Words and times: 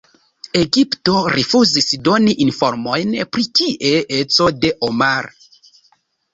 Egipto 0.61 1.13
rifuzis 1.33 1.91
doni 2.09 2.33
informojn 2.47 3.13
pri 3.37 3.47
kie-eco 3.61 4.51
de 4.67 4.75
Omar. 4.91 5.33